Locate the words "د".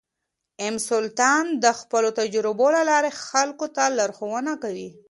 1.63-1.65